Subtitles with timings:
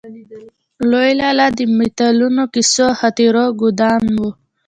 [0.89, 4.23] لوی لالا د متلونو، کيسو او خاطرو ګودام و.